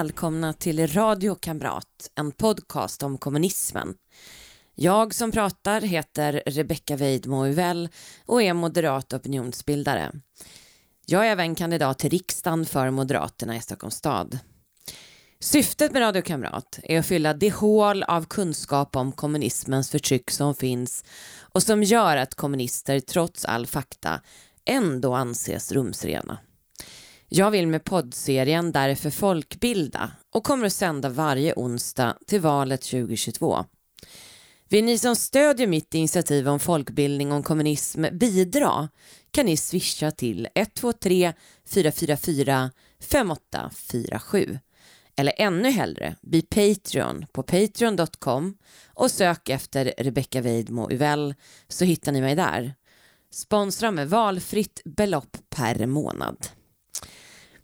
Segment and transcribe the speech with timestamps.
[0.00, 3.94] välkomna till Radio Kamrat, en podcast om kommunismen.
[4.74, 7.46] Jag som pratar heter Rebecka Weidmo
[8.26, 10.12] och är moderat opinionsbildare.
[11.06, 14.38] Jag är även kandidat till riksdagen för Moderaterna i Stockholms stad.
[15.40, 20.54] Syftet med Radio Kamrat är att fylla det hål av kunskap om kommunismens förtryck som
[20.54, 21.04] finns
[21.38, 24.20] och som gör att kommunister trots all fakta
[24.64, 26.38] ändå anses rumsrena.
[27.32, 33.64] Jag vill med poddserien därför folkbilda och kommer att sända varje onsdag till valet 2022.
[34.68, 38.88] Vill ni som stödjer mitt initiativ om folkbildning om kommunism bidra
[39.30, 41.32] kan ni swisha till 123
[41.68, 42.70] 444
[43.00, 44.58] 5847
[45.16, 48.56] eller ännu hellre bli Patreon på patreon.com
[48.86, 51.34] och sök efter Rebecca Weidmo Uvell
[51.68, 52.74] så hittar ni mig där.
[53.32, 56.36] Sponsra med valfritt belopp per månad.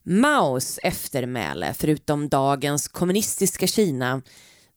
[0.08, 4.22] Maos eftermäle, förutom dagens kommunistiska Kina,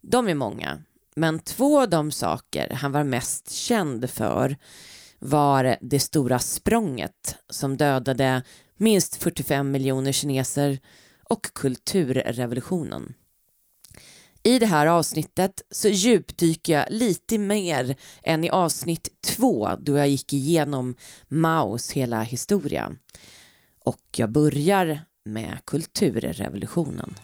[0.01, 0.81] de är många.
[1.15, 4.57] Men två av de saker han var mest känd för
[5.19, 8.43] var det stora språnget som dödade
[8.77, 10.79] minst 45 miljoner kineser
[11.23, 13.13] och kulturrevolutionen.
[14.43, 20.09] I det här avsnittet så djupdyker jag lite mer än i avsnitt två då jag
[20.09, 20.95] gick igenom
[21.27, 22.95] Maos hela historia.
[23.83, 27.15] Och jag börjar med kulturrevolutionen.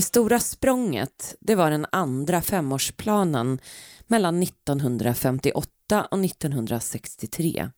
[0.00, 3.58] Det stora språnget det var den andra femårsplanen
[4.06, 7.70] mellan 1958 och 1963.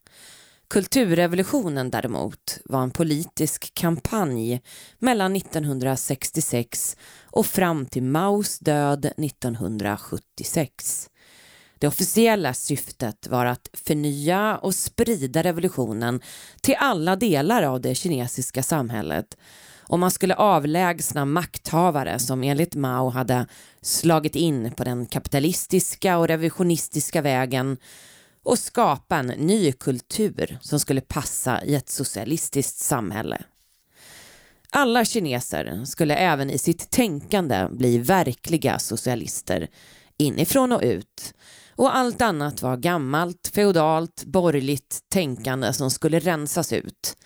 [0.71, 4.61] Kulturrevolutionen däremot var en politisk kampanj
[4.99, 11.11] mellan 1966 och fram till Maos död 1976.
[11.79, 16.21] Det officiella syftet var att förnya och sprida revolutionen
[16.61, 19.37] till alla delar av det kinesiska samhället
[19.83, 23.47] och man skulle avlägsna makthavare som enligt Mao hade
[23.81, 27.77] slagit in på den kapitalistiska och revisionistiska vägen
[28.45, 33.43] och skapa en ny kultur som skulle passa i ett socialistiskt samhälle.
[34.71, 39.69] Alla kineser skulle även i sitt tänkande bli verkliga socialister
[40.19, 41.35] inifrån och ut
[41.77, 47.17] och allt annat var gammalt, feodalt, borgerligt tänkande som skulle rensas ut.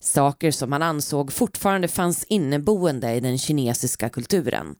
[0.00, 4.74] Saker som man ansåg fortfarande fanns inneboende i den kinesiska kulturen.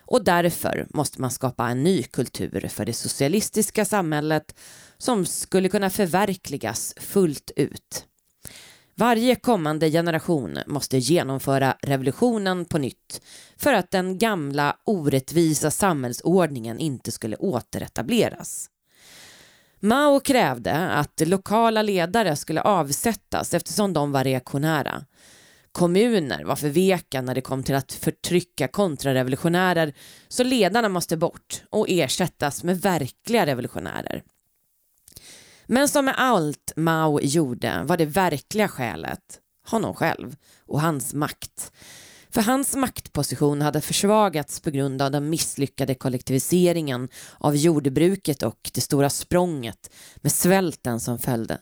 [0.00, 4.58] Och därför måste man skapa en ny kultur för det socialistiska samhället
[4.98, 8.06] som skulle kunna förverkligas fullt ut.
[8.94, 13.22] Varje kommande generation måste genomföra revolutionen på nytt
[13.56, 18.68] för att den gamla orättvisa samhällsordningen inte skulle återetableras.
[19.84, 25.04] Mao krävde att lokala ledare skulle avsättas eftersom de var reaktionära.
[25.72, 29.92] Kommuner var för veka när det kom till att förtrycka kontrarevolutionärer
[30.28, 34.22] så ledarna måste bort och ersättas med verkliga revolutionärer.
[35.66, 41.72] Men som med allt Mao gjorde var det verkliga skälet honom själv och hans makt.
[42.34, 48.80] För hans maktposition hade försvagats på grund av den misslyckade kollektiviseringen av jordbruket och det
[48.80, 51.58] stora språnget med svälten som följde.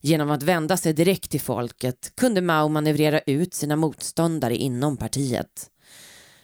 [0.00, 5.70] Genom att vända sig direkt till folket kunde Mao manövrera ut sina motståndare inom partiet.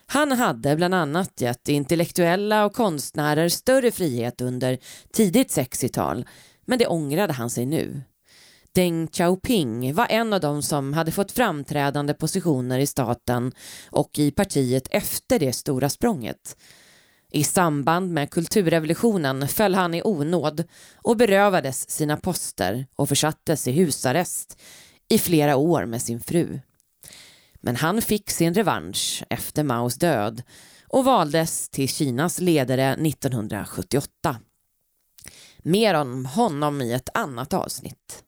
[0.06, 4.78] Han hade bland annat gett intellektuella och konstnärer större frihet under
[5.12, 6.26] tidigt 60-tal
[6.64, 8.02] men det ångrade han sig nu.
[8.74, 13.52] Deng Xiaoping var en av dem som hade fått framträdande positioner i staten
[13.90, 16.56] och i partiet efter det stora språnget.
[17.32, 20.64] I samband med kulturrevolutionen föll han i onåd
[20.96, 24.60] och berövades sina poster och försattes i husarrest
[25.08, 26.60] i flera år med sin fru.
[27.60, 30.42] Men han fick sin revansch efter Maos död
[30.88, 34.36] och valdes till Kinas ledare 1978.
[35.58, 38.24] Mer om honom i ett annat avsnitt.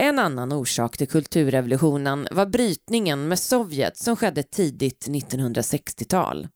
[0.00, 6.48] En annan orsak till kulturrevolutionen var brytningen med Sovjet som skedde tidigt 1960-tal.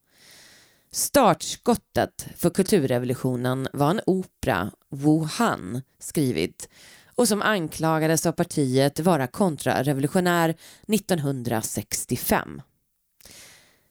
[0.93, 6.69] Startskottet för kulturrevolutionen var en opera, Wuhan, skrivit
[7.15, 10.55] och som anklagades av partiet vara kontrarevolutionär
[10.89, 12.63] 1965.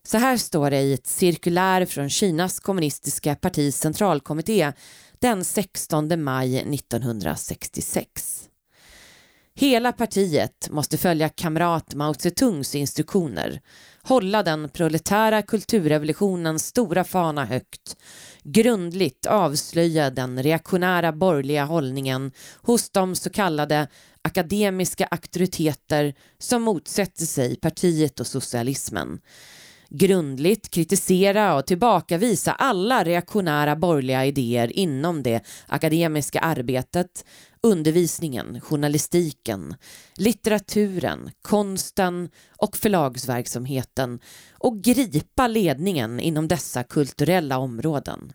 [0.07, 4.73] Så här står det i ett cirkulär från Kinas kommunistiska partis centralkommitté
[5.19, 8.49] den 16 maj 1966.
[9.55, 13.61] Hela partiet måste följa kamrat Mao Zedongs instruktioner,
[14.01, 17.97] hålla den proletära kulturrevolutionens stora fana högt,
[18.43, 23.87] grundligt avslöja den reaktionära borgerliga hållningen hos de så kallade
[24.21, 29.19] akademiska auktoriteter som motsätter sig partiet och socialismen,
[29.89, 37.25] grundligt kritisera och tillbakavisa alla reaktionära borgerliga idéer inom det akademiska arbetet,
[37.63, 39.75] undervisningen, journalistiken,
[40.15, 44.19] litteraturen, konsten och förlagsverksamheten
[44.51, 48.33] och gripa ledningen inom dessa kulturella områden.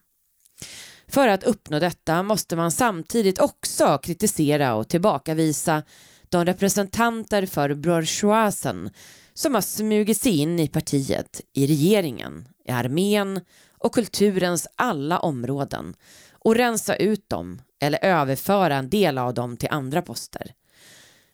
[1.08, 5.82] För att uppnå detta måste man samtidigt också kritisera och tillbakavisa
[6.28, 8.90] de representanter för bourgeoisen
[9.34, 13.40] som har smugit sig in i partiet, i regeringen, i armén
[13.78, 15.94] och kulturens alla områden
[16.32, 20.52] och rensa ut dem eller överföra en del av dem till andra poster.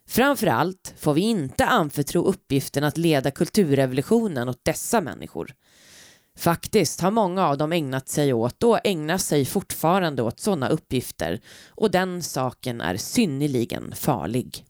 [0.06, 5.54] Framförallt får vi inte anförtro uppgiften att leda kulturrevolutionen åt dessa människor.
[6.36, 11.40] Faktiskt har många av dem ägnat sig åt och ägnar sig fortfarande åt sådana uppgifter
[11.68, 14.64] och den saken är synnerligen farlig.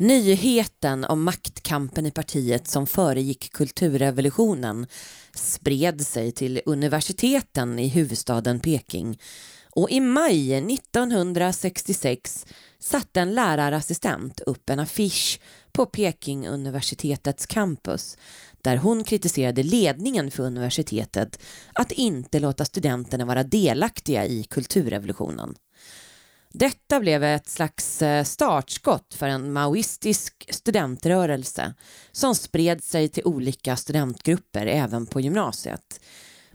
[0.00, 4.86] Nyheten om maktkampen i partiet som föregick kulturrevolutionen
[5.34, 9.18] spred sig till universiteten i huvudstaden Peking
[9.70, 12.46] och i maj 1966
[12.78, 15.40] satte en lärarassistent upp en affisch
[15.72, 18.18] på Peking-universitetets campus
[18.62, 21.42] där hon kritiserade ledningen för universitetet
[21.72, 25.54] att inte låta studenterna vara delaktiga i kulturrevolutionen.
[26.52, 31.74] Detta blev ett slags eh, startskott för en maoistisk studentrörelse
[32.12, 36.00] som spred sig till olika studentgrupper även på gymnasiet.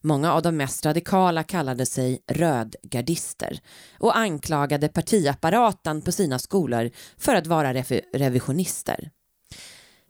[0.01, 3.59] Många av de mest radikala kallade sig rödgardister
[4.00, 7.74] och anklagade partiapparaten på sina skolor för att vara
[8.13, 9.12] revisionister.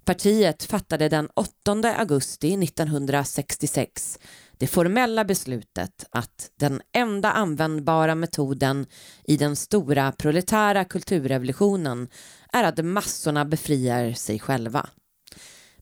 [0.05, 4.19] Partiet fattade den 8 augusti 1966
[4.57, 8.85] det formella beslutet att den enda användbara metoden
[9.23, 12.07] i den stora proletära kulturrevolutionen
[12.53, 14.89] är att massorna befriar sig själva.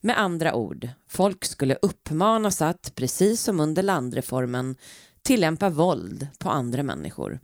[0.01, 4.75] Med andra ord, folk skulle uppmanas att, precis som under landreformen,
[5.21, 7.39] tillämpa våld på andra människor.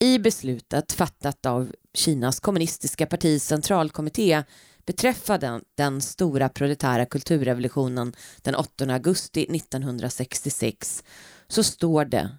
[0.00, 4.44] I beslutet fattat av Kinas kommunistiska partis centralkommitté
[4.88, 11.04] beträffande den stora proletära kulturrevolutionen den 8 augusti 1966
[11.48, 12.30] så står det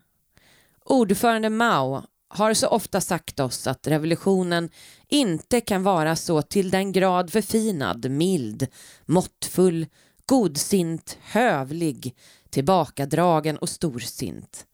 [0.86, 4.70] Ordförande Mao har så ofta sagt oss att revolutionen
[5.08, 8.68] inte kan vara så till den grad förfinad, mild,
[9.06, 9.86] måttfull,
[10.26, 12.16] godsint, hövlig,
[12.50, 14.66] tillbakadragen och storsint.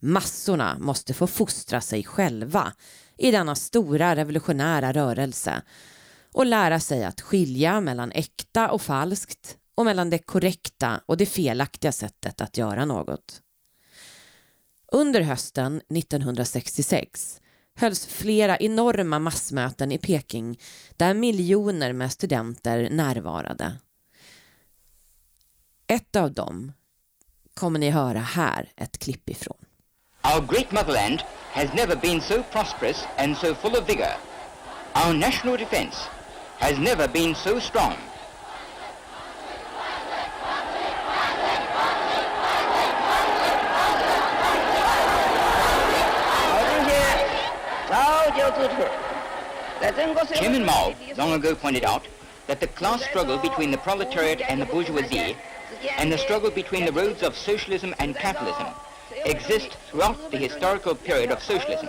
[0.00, 2.72] Massorna måste få fostra sig själva
[3.18, 5.62] i denna stora revolutionära rörelse
[6.34, 11.26] och lära sig att skilja mellan äkta och falskt och mellan det korrekta och det
[11.26, 13.40] felaktiga sättet att göra något.
[14.92, 17.40] Under hösten 1966
[17.76, 20.60] hölls flera enorma massmöten i Peking
[20.96, 23.76] där miljoner med studenter närvarade.
[25.86, 26.72] Ett av dem
[27.54, 29.58] kommer ni höra här ett klipp ifrån.
[30.24, 31.20] Our great motherland
[31.52, 34.16] has never been so prosperous and so full of vigor.
[34.94, 35.96] Our national defense
[36.58, 37.96] has never been so strong.
[50.34, 52.06] Chairman Mao long ago pointed out
[52.46, 55.36] that the class struggle between the proletariat and the bourgeoisie
[55.98, 58.66] and the struggle between the roads of socialism and capitalism
[59.24, 61.88] exist throughout the historical period of socialism.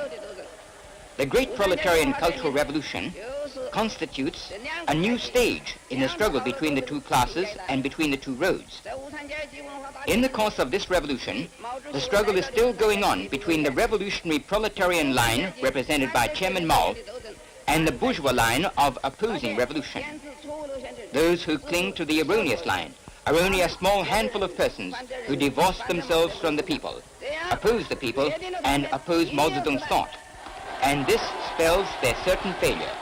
[1.17, 3.13] The great proletarian cultural revolution
[3.75, 4.53] constitutes
[4.87, 8.81] a new stage in the struggle between the two classes and between the two roads.
[10.07, 11.49] In the course of this revolution,
[11.91, 16.95] the struggle is still going on between the revolutionary proletarian line, represented by Chairman Mao,
[17.67, 20.03] and the bourgeois line of opposing revolution.
[21.11, 22.93] Those who cling to the erroneous line
[23.27, 24.95] are only a small handful of persons
[25.27, 27.01] who divorce themselves from the people,
[27.51, 28.31] oppose the people,
[28.63, 30.15] and oppose Mao Zedong's thought.
[30.81, 32.95] And this spells their certain failure.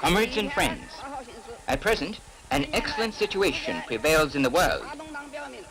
[0.00, 0.90] Comrades and friends,
[1.68, 2.18] at present,
[2.50, 4.84] an excellent situation prevails in the world.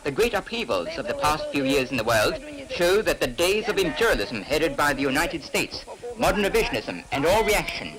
[0.02, 2.40] The great upheavals of the past few years in the world
[2.70, 5.84] show that the days of imperialism headed by the United States,
[6.16, 7.92] modern revisionism, and all reaction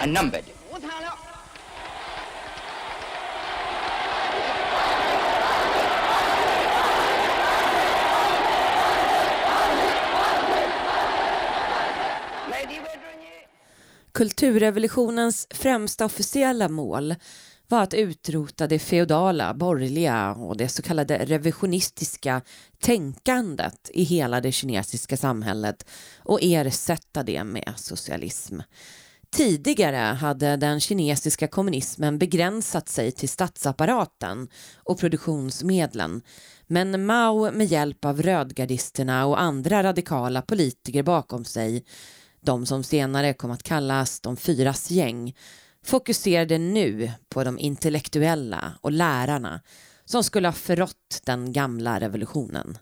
[0.00, 0.44] are numbered.
[14.20, 17.14] Kulturrevolutionens främsta officiella mål
[17.68, 22.42] var att utrota det feodala, borgerliga och det så kallade revisionistiska
[22.80, 28.60] tänkandet i hela det kinesiska samhället och ersätta det med socialism.
[29.30, 36.22] Tidigare hade den kinesiska kommunismen begränsat sig till statsapparaten och produktionsmedlen
[36.66, 41.84] men Mao med hjälp av rödgardisterna och andra radikala politiker bakom sig
[42.40, 45.36] de som senare kom att kallas de fyras gäng,
[45.84, 49.60] fokuserade nu på de intellektuella och lärarna
[50.04, 52.78] som skulle ha förrått den gamla revolutionen.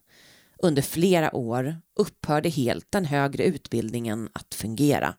[0.62, 5.14] Under flera år upphörde helt den högre utbildningen att fungera.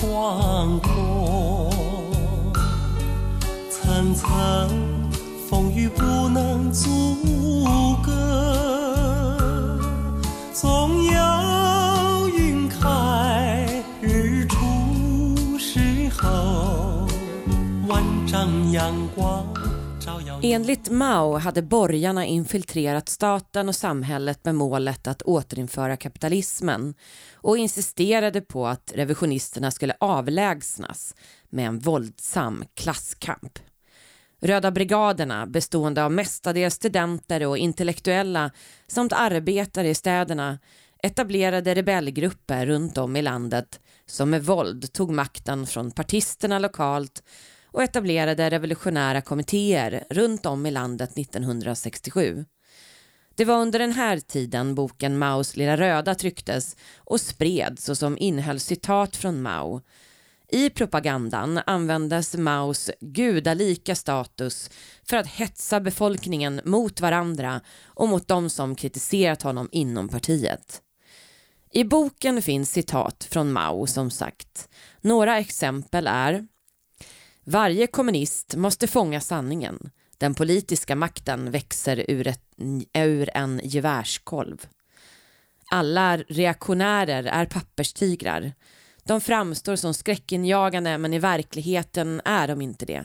[0.00, 1.70] 广阔，
[3.70, 4.28] 层层
[5.48, 6.88] 风雨不能阻
[8.02, 9.36] 隔，
[10.52, 15.80] 总有云开日出时
[16.18, 17.06] 候，
[17.88, 19.57] 万丈阳光。
[20.42, 26.94] Enligt Mao hade borgarna infiltrerat staten och samhället med målet att återinföra kapitalismen
[27.34, 31.14] och insisterade på att revisionisterna skulle avlägsnas
[31.48, 33.58] med en våldsam klasskamp.
[34.40, 38.50] Röda brigaderna bestående av mestadels studenter och intellektuella
[38.86, 40.58] samt arbetare i städerna
[41.02, 47.22] etablerade rebellgrupper runt om i landet som med våld tog makten från partisterna lokalt
[47.72, 52.44] och etablerade revolutionära kommittéer runt om i landet 1967.
[53.34, 58.18] Det var under den här tiden boken Maos lilla röda trycktes och spreds och som
[58.18, 59.80] innehöll citat från Mao.
[60.50, 64.70] I propagandan användes Maos gudalika status
[65.04, 70.82] för att hetsa befolkningen mot varandra och mot de som kritiserat honom inom partiet.
[71.72, 74.68] I boken finns citat från Mao som sagt.
[75.00, 76.46] Några exempel är
[77.48, 79.90] varje kommunist måste fånga sanningen.
[80.18, 82.42] Den politiska makten växer ur, ett,
[82.94, 84.66] ur en gevärskolv.
[85.70, 88.52] Alla reaktionärer är papperstigrar.
[89.04, 93.04] De framstår som skräckinjagande men i verkligheten är de inte det.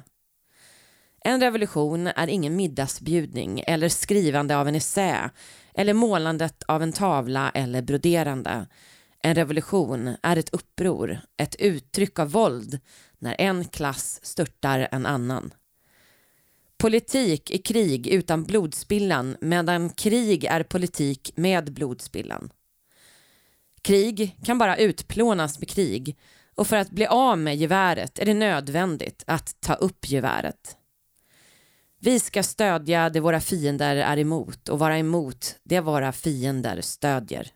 [1.25, 5.29] En revolution är ingen middagsbjudning eller skrivande av en essä
[5.73, 8.65] eller målandet av en tavla eller broderande.
[9.25, 12.79] En revolution är ett uppror, ett uttryck av våld
[13.23, 15.53] när en klass störtar en annan.
[16.77, 22.49] Politik är krig utan blodspillan medan krig är politik med blodspillan.
[23.81, 26.17] Krig kan bara utplånas med krig
[26.55, 30.77] och för att bli av med geväret är det nödvändigt att ta upp geväret.
[31.99, 37.51] Vi ska stödja det våra fiender är emot och vara emot det våra fiender stödjer.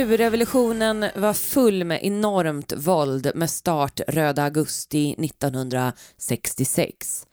[0.00, 7.26] Kulturrevolutionen var full med enormt våld med start röda augusti 1966.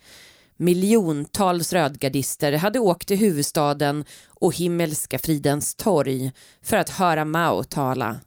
[0.58, 6.32] Miljontals rödgardister hade åkt till huvudstaden och Himmelska fridens torg
[6.62, 8.20] för att höra Mao tala.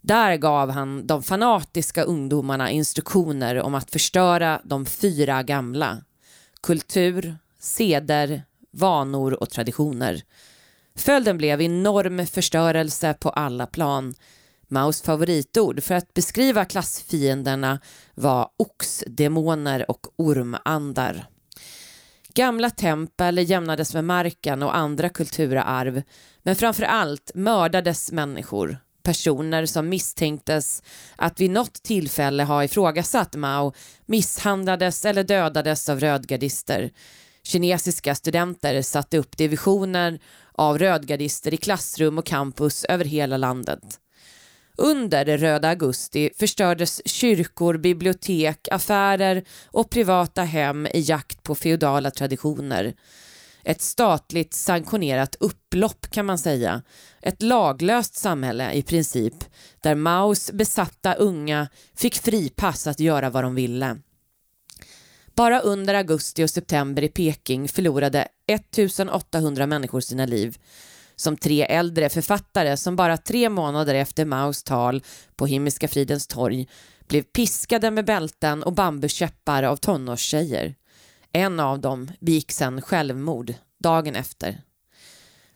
[0.00, 5.98] Där gav han de fanatiska ungdomarna instruktioner om att förstöra de fyra gamla.
[6.62, 8.42] Kultur, seder,
[8.72, 10.22] vanor och traditioner.
[10.96, 14.14] Följden blev enorm förstörelse på alla plan.
[14.68, 17.80] Maos favoritord för att beskriva klassfienderna
[18.14, 21.26] var oxdemoner och ormandar.
[22.34, 26.02] Gamla tempel jämnades med marken och andra kulturarv
[26.42, 28.78] men framför allt mördades människor.
[29.02, 30.82] Personer som misstänktes
[31.16, 33.72] att vid något tillfälle ha ifrågasatt Mao
[34.06, 36.90] misshandlades eller dödades av rödgardister.
[37.46, 40.18] Kinesiska studenter satte upp divisioner
[40.52, 44.00] av rödgardister i klassrum och campus över hela landet.
[44.78, 52.10] Under det röda augusti förstördes kyrkor, bibliotek, affärer och privata hem i jakt på feodala
[52.10, 52.94] traditioner.
[53.64, 56.82] Ett statligt sanktionerat upplopp kan man säga.
[57.22, 59.34] Ett laglöst samhälle i princip
[59.80, 63.96] där Maos besatta unga fick fripass att göra vad de ville.
[65.36, 70.58] Bara under augusti och september i Peking förlorade 1800 människor sina liv.
[71.16, 75.02] Som tre äldre författare som bara tre månader efter Maos tal
[75.36, 76.68] på Himmelska fridens torg
[77.08, 80.74] blev piskade med bälten och bambukäppar av tonårstjejer.
[81.32, 84.60] En av dem begick sedan självmord dagen efter.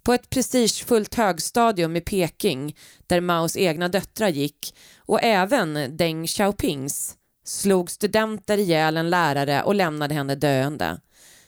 [0.02, 7.16] På ett prestigefullt högstadium i Peking där Maos egna döttrar gick och även Deng Xiaopings
[7.50, 11.00] slog studenter ihjäl en lärare och lämnade henne döende.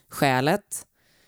[0.09, 0.87] Skälet?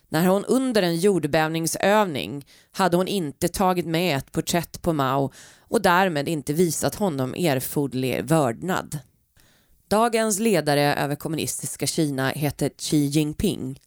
[0.09, 5.83] När hon under en jordbävningsövning hade hon inte tagit med ett porträtt på Mao och
[5.83, 8.99] därmed inte visat honom erforderlig vördnad.
[9.89, 13.81] Dagens ledare över kommunistiska Kina heter Xi Jinping.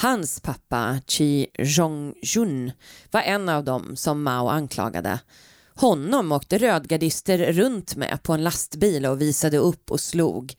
[0.00, 2.72] Hans pappa Xi Zhongjun
[3.10, 5.18] var en av dem som Mao anklagade
[5.80, 10.54] honom åkte rödgardister runt med på en lastbil och visade upp och slog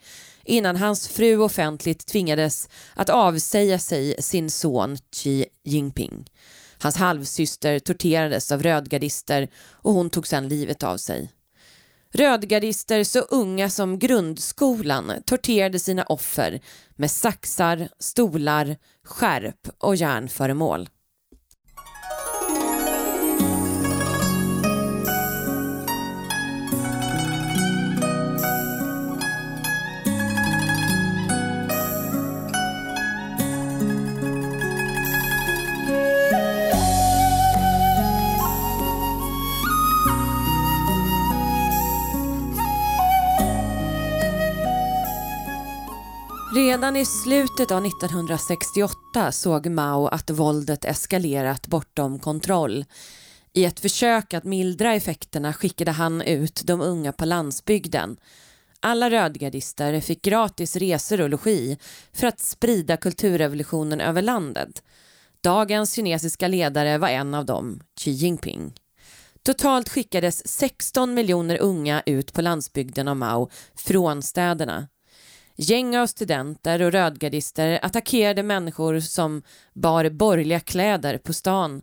[0.46, 6.30] innan hans fru offentligt tvingades att avsäga sig sin son Xi Jinping.
[6.80, 11.32] Hans halvsyster torterades av rödgardister och hon tog sedan livet av sig.
[12.14, 16.62] Rödgardister så unga som grundskolan torterade sina offer
[16.96, 20.90] med saxar, stolar, skärp och järnföremål.
[46.54, 52.86] Redan i slutet av 1968 såg Mao att våldet eskalerat bortom kontroll.
[53.54, 58.18] I ett försök att mildra effekterna skickade han ut de unga på landsbygden.
[58.80, 61.78] Alla rödgardister fick gratis resor och logi
[62.14, 64.84] för att sprida kulturrevolutionen över landet.
[65.44, 68.74] Dagens kinesiska ledare var en av dem, Xi Jinping.
[69.44, 74.88] Totalt skickades 16 miljoner unga ut på landsbygden av Mao från städerna.
[75.64, 79.42] Gäng av studenter och rödgardister attackerade människor som
[79.74, 81.82] bar borgerliga kläder på stan.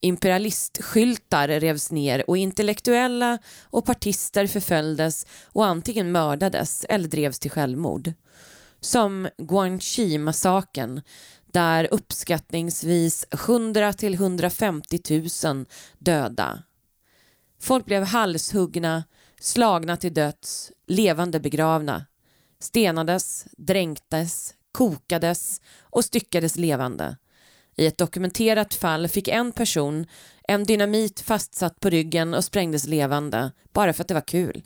[0.00, 8.12] Imperialistskyltar revs ner och intellektuella och partister förföljdes och antingen mördades eller drevs till självmord.
[8.80, 11.02] Som Guangxi-massakern
[11.52, 15.66] där uppskattningsvis 100 till 150 000
[15.98, 16.62] döda.
[17.60, 19.04] Folk blev halshuggna,
[19.40, 22.04] slagna till döds, levande begravna
[22.64, 27.16] stenades, dränktes, kokades och styckades levande.
[27.76, 30.06] I ett dokumenterat fall fick en person
[30.48, 34.62] en dynamit fastsatt på ryggen och sprängdes levande bara för att det var kul.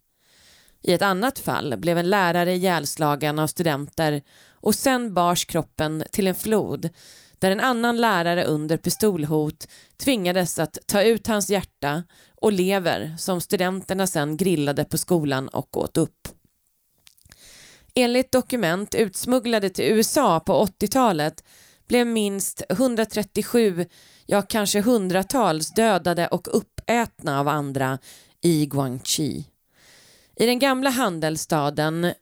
[0.83, 6.27] I ett annat fall blev en lärare ihjälslagen av studenter och sen bars kroppen till
[6.27, 6.89] en flod
[7.39, 12.05] där en annan lärare under pistolhot tvingades att ta ut hans hjärta
[12.37, 16.38] och lever som studenterna sen grillade på skolan och åt upp.
[17.95, 21.45] Enligt dokument utsmugglade till USA på 80-talet
[21.89, 23.87] blev minst 137,
[24.27, 27.99] ja kanske hundratals dödade och uppätna av andra
[28.41, 29.45] i Guangxi.
[30.37, 32.13] I den gamla handelsstaden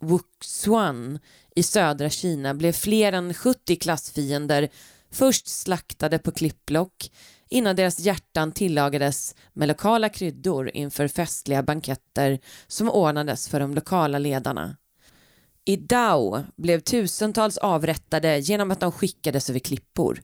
[0.00, 1.18] Wuxuan
[1.56, 4.68] i södra Kina blev fler än 70 klassfiender
[5.10, 7.10] först slaktade på klippblock
[7.48, 14.18] innan deras hjärtan tillagades med lokala kryddor inför festliga banketter som ordnades för de lokala
[14.18, 14.76] ledarna.
[15.66, 20.22] I Dao blev tusentals avrättade genom att de skickades över klippor.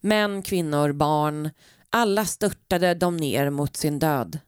[0.00, 1.50] Män, kvinnor, barn,
[1.90, 4.38] alla störtade de ner mot sin död.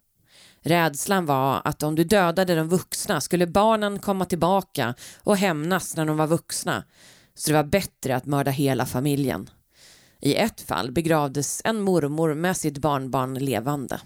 [0.61, 6.07] Rädslan var att om du dödade de vuxna skulle barnen komma tillbaka och hämnas när
[6.07, 6.85] de var vuxna,
[7.35, 9.51] så det var bättre att mörda hela familjen.
[10.21, 14.01] I ett fall begravdes en mormor med sitt barnbarn levande.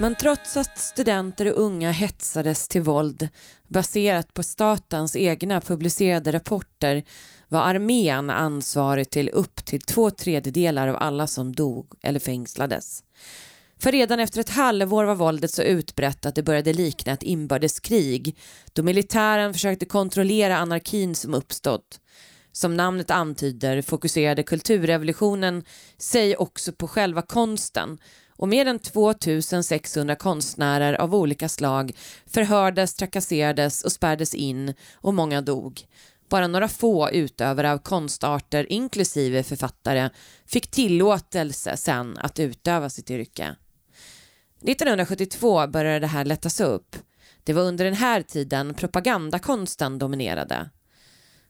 [0.00, 3.28] Men trots att studenter och unga hetsades till våld
[3.68, 7.04] baserat på statens egna publicerade rapporter
[7.48, 13.02] var armén ansvarig till upp till två tredjedelar av alla som dog eller fängslades.
[13.78, 18.38] För redan efter ett halvår var våldet så utbrett att det började likna ett inbördeskrig
[18.72, 22.00] då militären försökte kontrollera anarkin som uppstått.
[22.52, 25.64] Som namnet antyder fokuserade kulturrevolutionen
[25.98, 27.98] sig också på själva konsten
[28.38, 31.92] och mer än 2600 konstnärer av olika slag
[32.26, 35.82] förhördes, trakasserades och spärrades in och många dog.
[36.28, 40.10] Bara några få utövare av konstarter, inklusive författare,
[40.46, 43.54] fick tillåtelse sen att utöva sitt yrke.
[44.62, 46.96] 1972 började det här lättas upp.
[47.44, 50.70] Det var under den här tiden propagandakonsten dominerade.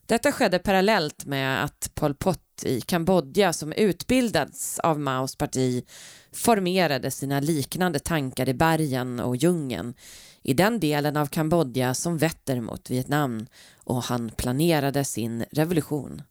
[0.05, 5.85] Detta skedde parallellt med att Pol Pot i Kambodja som utbildats av Maos parti
[6.31, 9.93] formerade sina liknande tankar i bergen och djungeln
[10.43, 13.47] i den delen av Kambodja som vetter mot Vietnam
[13.83, 16.21] och han planerade sin revolution.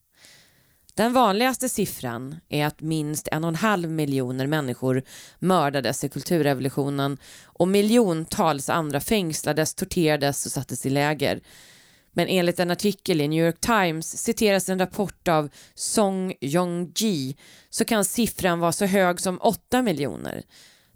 [0.94, 5.02] Den vanligaste siffran är att minst en och en halv miljoner människor
[5.38, 11.40] mördades i kulturrevolutionen och miljontals andra fängslades, torterades och sattes i läger
[12.12, 17.36] men enligt en artikel i New York Times citeras en rapport av Song Yong-ji
[17.70, 20.42] så kan siffran vara så hög som 8 miljoner.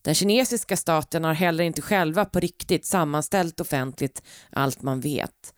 [0.03, 5.55] Den kinesiska staten har heller inte själva på riktigt sammanställt offentligt allt man vet.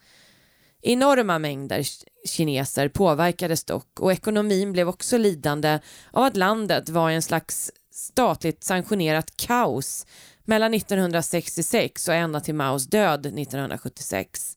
[0.82, 1.86] Enorma mängder
[2.28, 5.78] kineser påverkades dock och ekonomin blev också lidande
[6.10, 10.06] av att landet var i en slags statligt sanktionerat kaos
[10.44, 14.56] mellan 1966 och ända till Maos död 1976.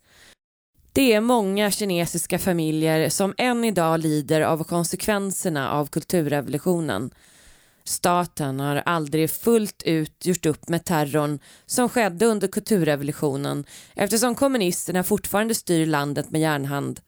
[0.98, 7.12] Det är många kinesiska familjer som än idag lider av konsekvenserna av kulturrevolutionen.
[7.84, 15.04] Staten har aldrig fullt ut gjort upp med terrorn som skedde under kulturrevolutionen eftersom kommunisterna
[15.04, 17.00] fortfarande styr landet med järnhand.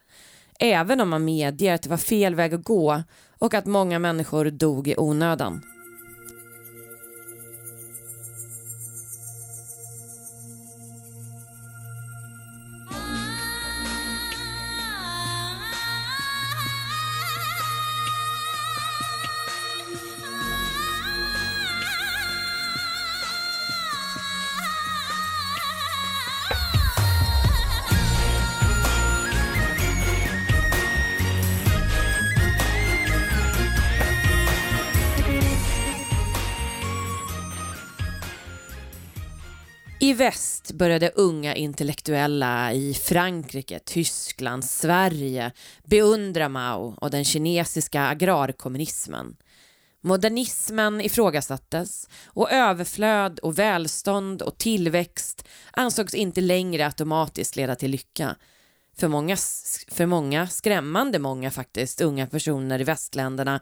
[0.60, 3.04] Även om man medger att det var fel väg att gå
[3.40, 5.62] och att många människor dog i onödan.
[40.10, 45.52] I väst började unga intellektuella i Frankrike, Tyskland, Sverige
[45.84, 49.36] beundra Mao och den kinesiska agrarkommunismen.
[50.02, 58.36] Modernismen ifrågasattes och överflöd och välstånd och tillväxt ansågs inte längre automatiskt leda till lycka.
[58.98, 59.38] För många,
[59.88, 63.60] för många, skrämmande många faktiskt, unga personer i västländerna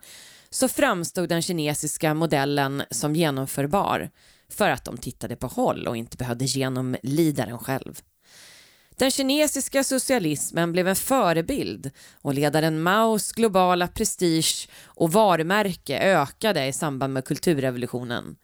[0.49, 4.09] så framstod den kinesiska modellen som genomförbar
[4.49, 8.01] för att de tittade på håll och inte behövde genomlida den själv.
[8.95, 16.73] Den kinesiska socialismen blev en förebild och ledaren Maos globala prestige och varumärke ökade i
[16.73, 18.35] samband med kulturrevolutionen.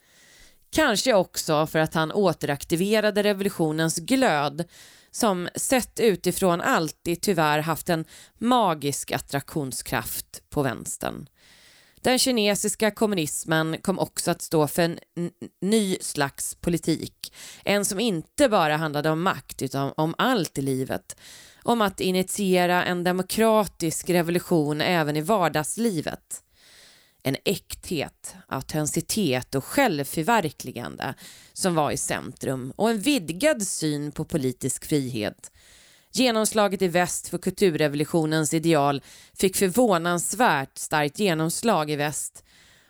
[0.71, 4.63] Kanske också för att han återaktiverade revolutionens glöd
[5.11, 8.05] som sett utifrån alltid tyvärr haft en
[8.37, 11.27] magisk attraktionskraft på vänstern.
[12.03, 14.99] Den kinesiska kommunismen kom också att stå för en
[15.61, 17.33] ny slags politik.
[17.63, 21.15] En som inte bara handlade om makt utan om allt i livet.
[21.63, 26.43] Om att initiera en demokratisk revolution även i vardagslivet.
[27.23, 31.13] En äkthet, autenticitet och självförverkligande
[31.53, 35.51] som var i centrum och en vidgad syn på politisk frihet.
[36.15, 39.01] Genomslaget i väst för kulturrevolutionens ideal
[39.33, 42.43] fick förvånansvärt starkt genomslag i väst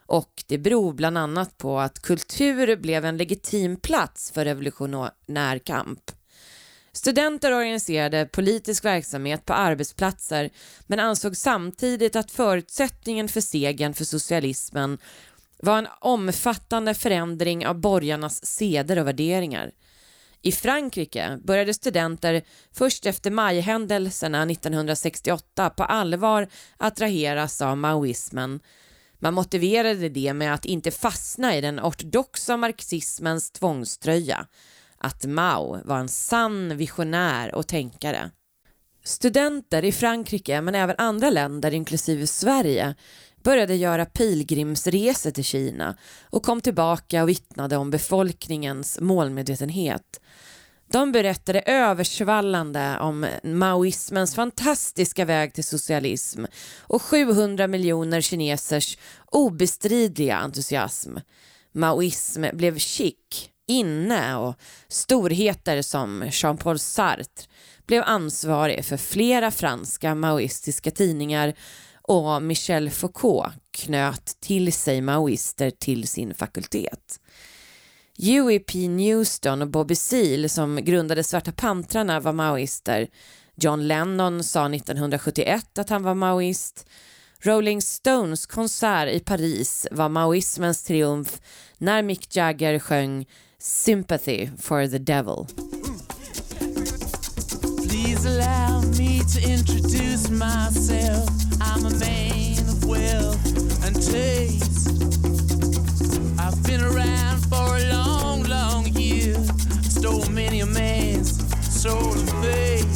[0.06, 6.12] och det beror bland annat på att kultur blev en legitim plats för revolutionär kamp.
[6.92, 10.50] Studenter organiserade politisk verksamhet på arbetsplatser
[10.88, 14.98] men ansåg samtidigt att förutsättningen för segern för socialismen
[15.58, 19.72] var en omfattande förändring av borgarnas seder och värderingar.
[20.46, 28.60] I Frankrike började studenter först efter majhändelserna 1968 på allvar attraheras av maoismen.
[29.20, 34.48] Man motiverade det med att inte fastna i den ortodoxa marxismens tvångströja
[34.98, 38.32] att Mao var en sann visionär och tänkare.
[39.04, 42.96] Studenter i Frankrike, men även andra länder inklusive Sverige,
[43.44, 50.20] började göra pilgrimsresor till Kina och kom tillbaka och vittnade om befolkningens målmedvetenhet.
[50.92, 56.46] De berättade översvallande om maoismens fantastiska väg till socialism
[56.80, 58.98] och 700 miljoner kinesers
[59.32, 61.18] obestridliga entusiasm.
[61.72, 64.56] Maoism blev chic inne och
[64.88, 67.48] storheter som Jean-Paul Sartre
[67.86, 71.54] blev ansvarig för flera franska maoistiska tidningar
[72.08, 77.20] och Michel Foucault knöt till sig maoister till sin fakultet.
[78.18, 78.88] Huey P.
[78.88, 83.08] Newston och Bobby Seale som grundade Svarta pantrarna var maoister.
[83.56, 86.86] John Lennon sa 1971 att han var maoist.
[87.42, 91.42] Rolling Stones konsert i Paris var maoismens triumf
[91.78, 93.26] när Mick Jagger sjöng
[93.60, 95.46] Sympathy for the Devil.
[97.90, 101.53] Please allow me to introduce myself.
[101.62, 104.90] I'm a man of wealth and taste.
[106.40, 109.36] I've been around for a long, long year.
[109.84, 111.32] Stole many a man's
[111.82, 112.88] soul of faith.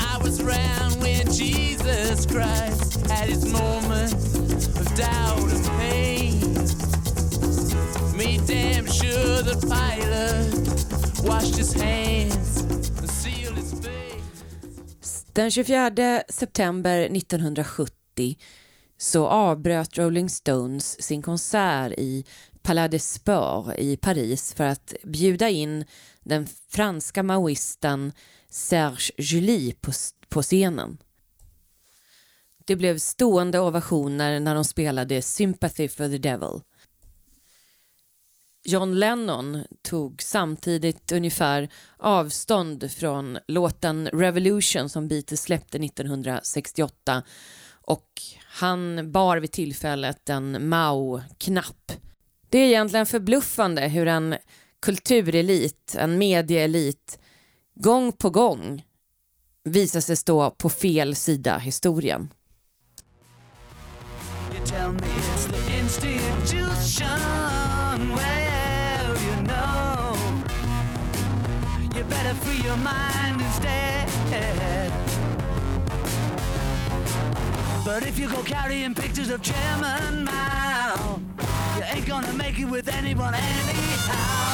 [0.00, 6.40] I was around when Jesus Christ had his moment of doubt and pain.
[8.16, 10.54] Made damn sure the pilot
[11.22, 14.07] washed his hands and sealed his face.
[15.38, 18.38] Den 24 september 1970
[18.96, 22.24] så avbröt Rolling Stones sin konsert i
[22.62, 25.84] Palais des Sports i Paris för att bjuda in
[26.24, 28.12] den franska maoisten
[28.50, 29.92] Serge Julie på,
[30.28, 30.98] på scenen.
[32.64, 36.60] Det blev stående ovationer när de spelade Sympathy for the Devil.
[38.68, 47.22] John Lennon tog samtidigt ungefär avstånd från låten Revolution som Beatles släppte 1968
[47.70, 48.08] och
[48.46, 51.92] han bar vid tillfället en Mao-knapp.
[52.50, 54.36] Det är egentligen förbluffande hur en
[54.82, 57.18] kulturelit, en medieelit,
[57.74, 58.84] gång på gång
[59.64, 62.28] visar sig stå på fel sida historien.
[66.52, 67.47] You
[72.08, 74.08] better free your mind instead.
[77.84, 81.20] But if you go carrying pictures of Chairman Mao,
[81.76, 84.48] you ain't gonna make it with anyone anyhow.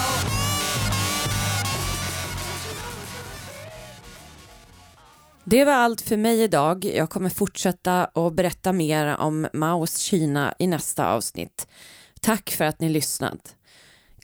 [5.44, 6.84] Det var allt för mig idag.
[6.84, 11.66] Jag kommer fortsätta och berätta mer om Maos Kina i nästa avsnitt.
[12.20, 13.56] Tack för att ni lyssnat.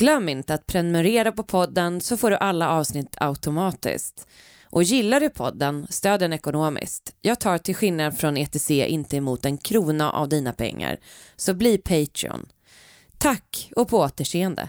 [0.01, 4.27] Glöm inte att prenumerera på podden så får du alla avsnitt automatiskt.
[4.65, 7.15] Och gillar du podden, stöd den ekonomiskt.
[7.21, 10.99] Jag tar till skillnad från ETC inte emot en krona av dina pengar,
[11.37, 12.49] så bli Patreon.
[13.19, 14.69] Tack och på återseende.